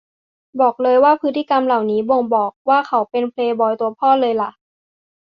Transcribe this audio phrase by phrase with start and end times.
[0.59, 4.49] บอกเลยว่าพฤติกรรมเหล่านี้บ่งบอกว่าเขาเป็นเพลย์บอยตัวพ่อเลยล่ะ